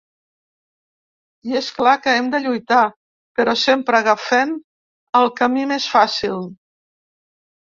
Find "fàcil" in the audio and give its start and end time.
5.99-6.43